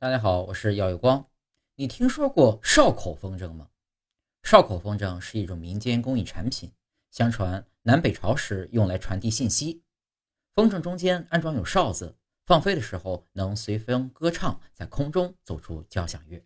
[0.00, 1.28] 大家好，我是耀有光。
[1.74, 3.70] 你听说过哨口风筝吗？
[4.44, 6.72] 哨口风筝是一种民间工艺产品，
[7.10, 9.82] 相传南北朝时用来传递信息。
[10.54, 12.16] 风筝中间安装有哨子，
[12.46, 16.40] 放飞的时候能随风歌唱，在空中奏出交响乐。